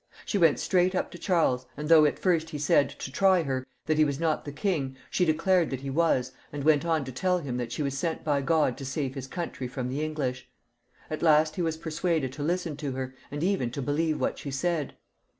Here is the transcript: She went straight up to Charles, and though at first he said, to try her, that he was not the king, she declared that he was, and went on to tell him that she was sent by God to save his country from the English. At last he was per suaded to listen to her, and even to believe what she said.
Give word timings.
She 0.25 0.39
went 0.39 0.57
straight 0.57 0.95
up 0.95 1.11
to 1.11 1.19
Charles, 1.19 1.67
and 1.77 1.87
though 1.87 2.05
at 2.05 2.17
first 2.17 2.49
he 2.49 2.57
said, 2.57 2.89
to 2.97 3.11
try 3.11 3.43
her, 3.43 3.67
that 3.85 3.99
he 3.99 4.03
was 4.03 4.19
not 4.19 4.45
the 4.45 4.51
king, 4.51 4.95
she 5.11 5.25
declared 5.25 5.69
that 5.69 5.81
he 5.81 5.91
was, 5.91 6.31
and 6.51 6.63
went 6.63 6.83
on 6.83 7.05
to 7.05 7.11
tell 7.11 7.37
him 7.37 7.57
that 7.57 7.71
she 7.71 7.83
was 7.83 7.95
sent 7.95 8.23
by 8.23 8.41
God 8.41 8.77
to 8.79 8.83
save 8.85 9.13
his 9.13 9.27
country 9.27 9.67
from 9.67 9.89
the 9.89 10.03
English. 10.03 10.49
At 11.11 11.21
last 11.21 11.55
he 11.55 11.61
was 11.61 11.77
per 11.77 11.91
suaded 11.91 12.31
to 12.31 12.41
listen 12.41 12.75
to 12.77 12.93
her, 12.93 13.13
and 13.29 13.43
even 13.43 13.69
to 13.69 13.79
believe 13.83 14.19
what 14.19 14.39
she 14.39 14.49
said. 14.49 14.97